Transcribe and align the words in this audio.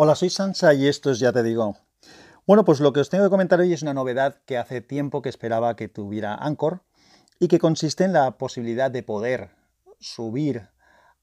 Hola, 0.00 0.14
soy 0.14 0.30
Sansa 0.30 0.74
y 0.74 0.86
esto 0.86 1.10
es 1.10 1.18
Ya 1.18 1.32
Te 1.32 1.42
Digo. 1.42 1.76
Bueno, 2.46 2.64
pues 2.64 2.78
lo 2.78 2.92
que 2.92 3.00
os 3.00 3.10
tengo 3.10 3.24
que 3.24 3.30
comentar 3.30 3.58
hoy 3.58 3.72
es 3.72 3.82
una 3.82 3.94
novedad 3.94 4.36
que 4.46 4.56
hace 4.56 4.80
tiempo 4.80 5.22
que 5.22 5.28
esperaba 5.28 5.74
que 5.74 5.88
tuviera 5.88 6.36
Anchor 6.36 6.84
y 7.40 7.48
que 7.48 7.58
consiste 7.58 8.04
en 8.04 8.12
la 8.12 8.38
posibilidad 8.38 8.92
de 8.92 9.02
poder 9.02 9.50
subir 9.98 10.68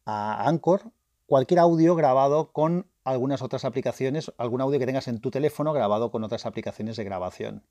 a 0.04 0.46
Anchor 0.46 0.92
cualquier 1.26 1.62
audio 1.62 1.96
grabado 1.96 2.52
con 2.52 2.92
algunas 3.06 3.42
otras 3.42 3.64
aplicaciones, 3.64 4.34
algún 4.38 4.60
audio 4.60 4.78
que 4.78 4.86
tengas 4.86 5.08
en 5.08 5.22
tu 5.22 5.32
teléfono 5.32 5.72
grabado 5.72 6.12
con 6.12 6.26
otras 6.26 6.46
aplicaciones 6.46 6.98
de 6.98 7.06
grabación. 7.06 7.64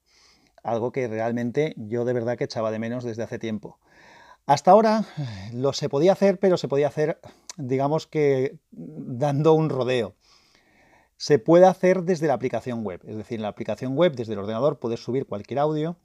Algo 0.62 0.90
que 0.90 1.06
realmente 1.06 1.74
yo 1.76 2.06
de 2.06 2.14
verdad 2.14 2.38
que 2.38 2.44
echaba 2.44 2.70
de 2.70 2.78
menos 2.78 3.04
desde 3.04 3.24
hace 3.24 3.38
tiempo. 3.38 3.78
Hasta 4.46 4.70
ahora 4.70 5.04
lo 5.52 5.74
se 5.74 5.90
podía 5.90 6.12
hacer, 6.12 6.38
pero 6.38 6.56
se 6.56 6.68
podía 6.68 6.88
hacer, 6.88 7.20
digamos 7.58 8.06
que 8.06 8.58
dando 8.70 9.52
un 9.52 9.68
rodeo 9.68 10.14
se 11.24 11.38
puede 11.38 11.64
hacer 11.64 12.02
desde 12.02 12.26
la 12.26 12.34
aplicación 12.34 12.84
web. 12.84 13.00
Es 13.06 13.16
decir, 13.16 13.36
en 13.36 13.42
la 13.44 13.48
aplicación 13.48 13.96
web, 13.96 14.14
desde 14.14 14.34
el 14.34 14.40
ordenador, 14.40 14.78
puedes 14.78 15.02
subir 15.02 15.24
cualquier 15.24 15.58
audio 15.58 15.96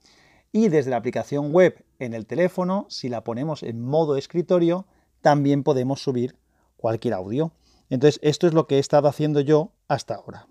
y 0.50 0.68
desde 0.68 0.90
la 0.90 0.96
aplicación 0.96 1.52
web 1.52 1.84
en 1.98 2.14
el 2.14 2.24
teléfono, 2.24 2.86
si 2.88 3.10
la 3.10 3.22
ponemos 3.22 3.62
en 3.62 3.82
modo 3.82 4.16
escritorio, 4.16 4.86
también 5.20 5.62
podemos 5.62 6.02
subir 6.02 6.36
cualquier 6.78 7.12
audio. 7.12 7.52
Entonces, 7.90 8.18
esto 8.22 8.46
es 8.46 8.54
lo 8.54 8.66
que 8.66 8.76
he 8.76 8.78
estado 8.78 9.08
haciendo 9.08 9.40
yo 9.40 9.72
hasta 9.88 10.14
ahora. 10.14 10.48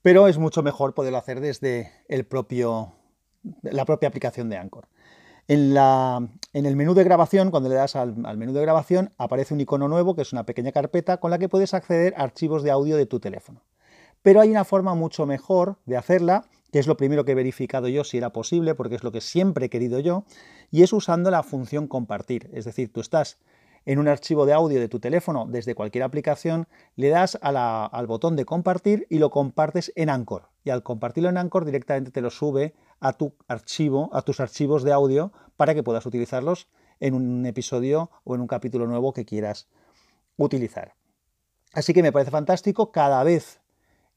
Pero 0.00 0.26
es 0.26 0.38
mucho 0.38 0.62
mejor 0.62 0.94
poderlo 0.94 1.18
hacer 1.18 1.40
desde 1.40 1.92
el 2.08 2.24
propio, 2.24 2.94
la 3.60 3.84
propia 3.84 4.08
aplicación 4.08 4.48
de 4.48 4.56
Anchor. 4.56 4.88
En, 5.48 5.74
la, 5.74 6.30
en, 6.52 6.66
el 6.66 6.76
menú 6.76 6.94
de 6.94 7.04
grabación, 7.04 7.50
cuando 7.50 7.68
le 7.68 7.74
das 7.74 7.96
al, 7.96 8.14
menú 8.16 8.52
de 8.52 8.62
grabación, 8.62 9.12
aparece 9.18 9.54
un 9.54 9.60
icono 9.60 9.88
nuevo 9.88 10.14
que 10.14 10.22
es 10.22 10.32
una 10.32 10.44
pequeña 10.44 10.72
carpeta 10.72 11.18
con 11.18 11.30
la 11.30 11.38
que 11.38 11.48
puedes 11.48 11.74
acceder 11.74 12.14
a 12.16 12.22
archivos 12.22 12.62
de 12.62 12.70
audio 12.70 12.96
de 12.96 13.06
tu 13.06 13.20
teléfono. 13.20 13.62
Pero 14.22 14.40
hay 14.40 14.50
una 14.50 14.64
forma 14.64 14.94
mucho 14.94 15.26
mejor 15.26 15.78
de 15.86 15.96
hacerla, 15.96 16.44
que 16.70 16.78
es 16.78 16.86
lo 16.86 16.96
primero 16.96 17.24
que 17.24 17.32
he 17.32 17.34
verificado 17.34 17.88
yo 17.88 18.04
si 18.04 18.18
era 18.18 18.30
posible, 18.30 18.74
porque 18.74 18.94
es 18.94 19.02
lo 19.02 19.12
que 19.12 19.20
siempre 19.20 19.66
he 19.66 19.70
querido 19.70 19.98
yo, 19.98 20.24
y 20.70 20.82
es 20.82 20.92
usando 20.92 21.30
la 21.30 21.42
función 21.42 21.88
compartir. 21.88 22.48
Es 22.52 22.64
decir, 22.64 22.92
tú 22.92 23.00
estás 23.00 23.38
en 23.84 23.98
un 23.98 24.08
archivo 24.08 24.46
de 24.46 24.52
audio 24.52 24.80
de 24.80 24.88
tu 24.88 25.00
teléfono 25.00 25.46
desde 25.48 25.74
cualquier 25.74 26.04
aplicación, 26.04 26.68
le 26.96 27.08
das 27.08 27.38
al 27.42 28.06
botón 28.06 28.36
de 28.36 28.44
compartir 28.44 29.06
y 29.10 29.18
lo 29.18 29.30
compartes 29.30 29.92
en 29.96 30.10
Anchor. 30.10 30.48
Y 30.64 30.70
al 30.70 30.82
compartirlo 30.82 31.28
en 31.28 31.38
Anchor 31.38 31.64
directamente 31.64 32.10
te 32.10 32.20
lo 32.20 32.30
sube 32.30 32.74
a 33.02 33.12
tu 33.14 33.34
archivo, 33.48 34.08
a 34.12 34.22
tus 34.22 34.38
archivos 34.38 34.84
de 34.84 34.92
audio 34.92 35.32
para 35.56 35.74
que 35.74 35.82
puedas 35.82 36.06
utilizarlos 36.06 36.68
en 37.00 37.14
un 37.14 37.44
episodio 37.44 38.10
o 38.22 38.36
en 38.36 38.40
un 38.40 38.46
capítulo 38.46 38.86
nuevo 38.86 39.12
que 39.12 39.24
quieras 39.24 39.68
utilizar. 40.36 40.94
Así 41.72 41.92
que 41.92 42.02
me 42.02 42.12
parece 42.12 42.30
fantástico, 42.30 42.92
cada 42.92 43.24
vez 43.24 43.60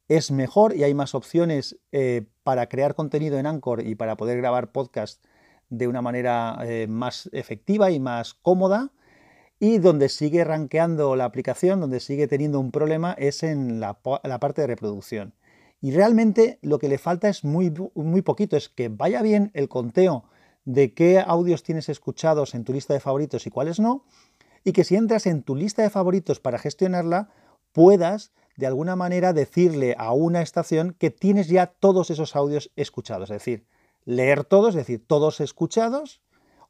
es 0.08 0.30
mejor 0.30 0.76
y 0.76 0.84
hay 0.84 0.94
más 0.94 1.16
opciones 1.16 1.80
eh, 1.92 2.28
para 2.44 2.70
crear 2.70 2.94
contenido 2.94 3.40
en 3.40 3.48
Anchor 3.48 3.86
y 3.86 3.96
para 3.96 4.18
poder 4.18 4.38
grabar 4.38 4.72
podcast 4.72 5.26
de 5.70 5.88
una 5.88 6.04
manera 6.04 6.60
eh, 6.64 6.86
más 6.88 7.28
efectiva 7.34 7.90
y 7.90 8.00
más 8.00 8.36
cómoda. 8.36 8.92
Y 9.58 9.80
donde 9.80 10.10
sigue 10.10 10.44
rankeando 10.44 11.16
la 11.16 11.26
aplicación, 11.26 11.80
donde 11.80 12.02
sigue 12.02 12.28
teniendo 12.28 12.60
un 12.60 12.72
problema, 12.72 13.16
es 13.18 13.42
en 13.42 13.80
la, 13.80 13.94
parte 13.94 14.62
de 14.62 14.68
reproducción. 14.68 15.34
Y 15.86 15.92
realmente 15.92 16.58
lo 16.64 16.80
que 16.80 16.90
le 16.90 16.98
falta 16.98 17.30
es 17.30 17.44
muy, 17.44 17.72
muy 17.94 18.24
poquito, 18.24 18.58
es 18.58 18.70
que 18.70 18.90
vaya 18.90 19.22
bien 19.22 19.52
el 19.54 19.70
conteo 19.70 20.24
de 20.64 20.96
qué 20.96 21.20
audios 21.20 21.62
tienes 21.62 21.90
escuchados 21.90 22.56
en 22.56 22.64
tu 22.64 22.74
lista 22.74 22.96
de 22.96 23.00
favoritos 23.00 23.46
y 23.46 23.52
cuáles 23.52 23.80
no, 23.80 24.04
y 24.64 24.72
que 24.72 24.84
si 24.84 24.96
entras 24.96 25.28
en 25.28 25.44
tu 25.44 25.56
lista 25.56 25.84
de 25.84 25.92
favoritos 25.92 26.40
para 26.40 26.58
gestionarla, 26.58 27.30
puedas 27.72 28.32
de 28.58 28.66
alguna 28.66 28.96
manera 28.96 29.32
decirle 29.32 29.94
a 30.00 30.12
una 30.12 30.42
estación 30.42 30.96
que 30.98 31.12
tienes 31.12 31.50
ya 31.50 31.68
todos 31.68 32.10
esos 32.10 32.36
audios 32.36 32.72
escuchados, 32.76 33.30
es 33.30 33.36
decir, 33.36 33.68
leer 34.06 34.44
todos, 34.44 34.70
es 34.70 34.88
decir, 34.88 35.06
todos 35.06 35.40
escuchados, 35.40 36.20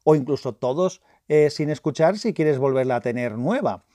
o 0.04 0.14
incluso 0.14 0.54
todos 0.54 1.00
eh, 1.28 1.48
sin 1.48 1.70
escuchar 1.70 2.18
si 2.18 2.34
quieres 2.34 2.58
volverla 2.58 2.96
a 2.96 3.00
tener 3.00 3.38
nueva. 3.38 3.86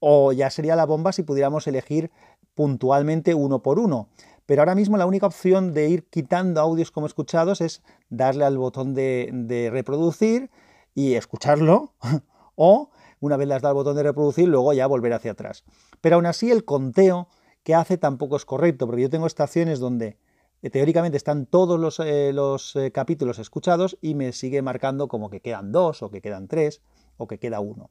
O 0.00 0.32
ya 0.32 0.50
sería 0.50 0.74
la 0.74 0.86
bomba 0.86 1.12
si 1.12 1.22
pudiéramos 1.22 1.68
elegir 1.68 2.10
puntualmente 2.56 3.34
uno 3.34 3.62
por 3.62 3.78
uno. 3.78 4.08
Pero 4.46 4.62
ahora 4.62 4.76
mismo 4.76 4.96
la 4.96 5.06
única 5.06 5.26
opción 5.26 5.74
de 5.74 5.88
ir 5.88 6.08
quitando 6.08 6.60
audios 6.60 6.90
como 6.90 7.06
escuchados 7.06 7.60
es 7.60 7.82
darle 8.08 8.44
al 8.44 8.56
botón 8.56 8.94
de, 8.94 9.68
reproducir 9.72 10.50
y 10.94 11.14
escucharlo. 11.14 11.92
o 12.54 12.90
una 13.20 13.36
vez 13.36 13.48
le 13.48 13.54
has 13.54 13.62
dado 13.62 13.72
al 13.72 13.76
botón 13.76 13.96
de 13.96 14.04
reproducir, 14.04 14.48
luego 14.48 14.72
ya 14.72 14.86
volver 14.86 15.12
hacia 15.12 15.32
atrás. 15.32 15.64
Pero 16.00 16.16
aún 16.16 16.26
así 16.26 16.50
el 16.50 16.64
conteo 16.64 17.28
que 17.64 17.74
hace 17.74 17.98
tampoco 17.98 18.36
es 18.36 18.44
correcto, 18.44 18.86
porque 18.86 19.02
yo 19.02 19.10
tengo 19.10 19.26
estaciones 19.26 19.80
donde 19.80 20.18
eh, 20.62 20.70
teóricamente 20.70 21.16
están 21.16 21.46
todos 21.46 21.80
los, 21.80 21.98
eh, 22.00 22.32
eh, 22.32 22.90
capítulos 22.92 23.38
escuchados 23.38 23.98
y 24.00 24.14
me 24.14 24.32
sigue 24.32 24.62
marcando 24.62 25.08
como 25.08 25.30
que 25.30 25.40
quedan 25.40 25.72
dos 25.72 26.02
o 26.02 26.10
que 26.10 26.20
quedan 26.20 26.46
tres 26.46 26.80
o 27.16 27.26
que 27.26 27.38
queda 27.38 27.60
uno. 27.60 27.90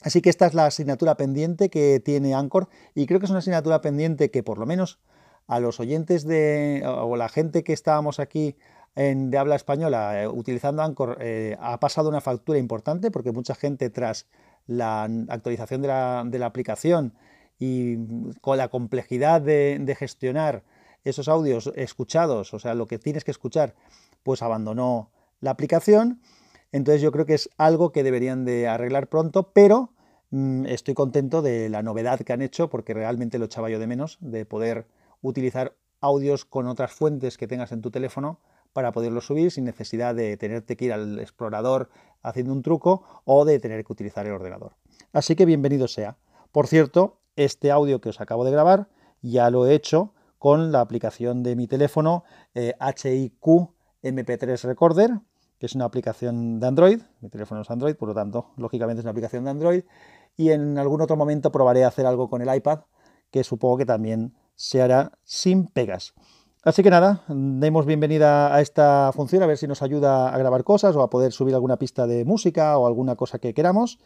Así 0.00 0.22
que 0.22 0.30
esta 0.30 0.46
es 0.46 0.54
la 0.54 0.66
asignatura 0.66 1.16
pendiente 1.16 1.70
que 1.70 2.00
tiene 2.00 2.34
Anchor 2.34 2.68
y 2.94 3.06
creo 3.06 3.18
que 3.18 3.26
es 3.26 3.30
una 3.30 3.40
asignatura 3.40 3.80
pendiente 3.80 4.30
que 4.30 4.42
por 4.42 4.58
lo 4.58 4.66
menos 4.66 5.00
a 5.48 5.58
los 5.58 5.80
oyentes 5.80 6.24
de 6.24 6.84
o 6.86 7.16
la 7.16 7.28
gente 7.28 7.64
que 7.64 7.72
estábamos 7.72 8.20
aquí 8.20 8.56
en, 8.94 9.30
de 9.30 9.38
habla 9.38 9.56
española 9.56 10.28
utilizando 10.32 10.82
Anchor 10.82 11.18
ha 11.58 11.80
pasado 11.80 12.08
una 12.08 12.20
factura 12.20 12.58
importante 12.58 13.10
porque 13.10 13.32
mucha 13.32 13.56
gente 13.56 13.90
tras 13.90 14.26
la 14.66 15.04
actualización 15.28 15.82
de 15.82 15.88
la, 15.88 16.46
aplicación 16.46 17.14
y 17.58 17.96
con 18.40 18.58
la 18.58 18.68
complejidad 18.68 19.40
de 19.40 19.96
gestionar 19.98 20.62
esos 21.04 21.28
audios 21.28 21.72
escuchados, 21.74 22.54
o 22.54 22.58
sea, 22.58 22.74
lo 22.74 22.86
que 22.86 22.98
tienes 22.98 23.24
que 23.24 23.30
escuchar, 23.30 23.74
pues 24.22 24.42
abandonó 24.42 25.10
la 25.40 25.50
aplicación. 25.50 26.20
Entonces 26.72 27.00
yo 27.00 27.12
creo 27.12 27.26
que 27.26 27.34
es 27.34 27.50
algo 27.56 27.92
que 27.92 28.02
deberían 28.02 28.44
de 28.44 28.68
arreglar 28.68 29.08
pronto, 29.08 29.52
pero 29.52 29.92
mm, 30.30 30.66
estoy 30.66 30.94
contento 30.94 31.42
de 31.42 31.68
la 31.68 31.82
novedad 31.82 32.20
que 32.20 32.32
han 32.32 32.42
hecho 32.42 32.68
porque 32.68 32.94
realmente 32.94 33.38
lo 33.38 33.46
echaba 33.46 33.70
yo 33.70 33.78
de 33.78 33.86
menos, 33.86 34.18
de 34.20 34.44
poder 34.44 34.86
utilizar 35.22 35.76
audios 36.00 36.44
con 36.44 36.66
otras 36.66 36.92
fuentes 36.92 37.36
que 37.36 37.48
tengas 37.48 37.72
en 37.72 37.82
tu 37.82 37.90
teléfono 37.90 38.40
para 38.72 38.92
poderlos 38.92 39.26
subir 39.26 39.50
sin 39.50 39.64
necesidad 39.64 40.14
de 40.14 40.36
tenerte 40.36 40.76
que 40.76 40.86
ir 40.86 40.92
al 40.92 41.18
explorador 41.18 41.90
haciendo 42.22 42.52
un 42.52 42.62
truco 42.62 43.02
o 43.24 43.44
de 43.44 43.58
tener 43.58 43.84
que 43.84 43.92
utilizar 43.92 44.26
el 44.26 44.32
ordenador. 44.32 44.76
Así 45.12 45.34
que 45.36 45.46
bienvenido 45.46 45.88
sea. 45.88 46.16
Por 46.52 46.66
cierto, 46.66 47.20
este 47.36 47.70
audio 47.70 48.00
que 48.00 48.10
os 48.10 48.20
acabo 48.20 48.44
de 48.44 48.50
grabar 48.50 48.88
ya 49.22 49.50
lo 49.50 49.66
he 49.66 49.74
hecho 49.74 50.14
con 50.38 50.70
la 50.70 50.80
aplicación 50.80 51.42
de 51.42 51.56
mi 51.56 51.66
teléfono 51.66 52.24
HIQ 52.54 53.46
eh, 53.46 54.12
MP3 54.12 54.62
Recorder, 54.62 55.20
que 55.58 55.66
es 55.66 55.74
una 55.74 55.84
aplicación 55.84 56.60
de 56.60 56.66
Android. 56.66 57.00
Mi 57.20 57.28
teléfono 57.28 57.62
es 57.62 57.70
Android, 57.70 57.96
por 57.96 58.08
lo 58.08 58.14
tanto, 58.14 58.52
lógicamente 58.56 59.00
es 59.00 59.04
una 59.04 59.10
aplicación 59.10 59.44
de 59.44 59.50
Android. 59.50 59.84
Y 60.36 60.50
en 60.50 60.78
algún 60.78 61.00
otro 61.00 61.16
momento 61.16 61.50
probaré 61.50 61.84
hacer 61.84 62.06
algo 62.06 62.30
con 62.30 62.42
el 62.42 62.54
iPad, 62.54 62.80
que 63.32 63.42
supongo 63.42 63.78
que 63.78 63.86
también 63.86 64.34
se 64.58 64.82
hará 64.82 65.12
sin 65.24 65.68
pegas. 65.68 66.14
Así 66.64 66.82
que 66.82 66.90
nada, 66.90 67.22
demos 67.28 67.86
bienvenida 67.86 68.52
a 68.52 68.60
esta 68.60 69.12
función, 69.14 69.42
a 69.42 69.46
ver 69.46 69.56
si 69.56 69.68
nos 69.68 69.80
ayuda 69.80 70.34
a 70.34 70.36
grabar 70.36 70.64
cosas 70.64 70.96
o 70.96 71.02
a 71.02 71.08
poder 71.08 71.32
subir 71.32 71.54
alguna 71.54 71.78
pista 71.78 72.06
de 72.06 72.24
música 72.24 72.76
o 72.76 72.86
alguna 72.86 73.14
cosa 73.14 73.38
que 73.38 73.54
queramos. 73.54 73.98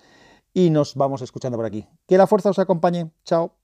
Y 0.53 0.69
nos 0.69 0.95
vamos 0.95 1.23
escuchando 1.23 1.57
por 1.57 1.65
aquí. 1.65 1.89
Que 2.07 2.19
la 2.19 2.27
fuerza 2.27 2.51
os 2.51 2.59
acompañe. 2.59 3.11
Chao. 3.25 3.62